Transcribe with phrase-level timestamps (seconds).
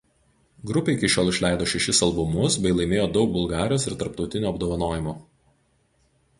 [0.69, 5.19] Grupė iki šiol išleido šešis albumus bei laimėjo daug Bulgarijos ir tarptautinių apdovanojimų.